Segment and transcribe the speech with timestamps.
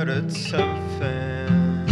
[0.00, 1.86] started something.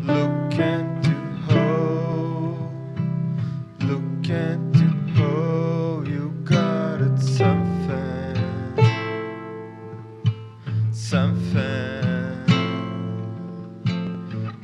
[0.00, 1.14] Look into
[1.46, 2.72] how,
[3.80, 8.36] look into how you got it something,
[10.90, 12.46] something.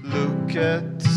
[0.05, 1.12] Look at.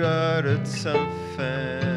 [0.00, 1.89] Got it something.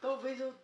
[0.00, 0.54] Talvez eu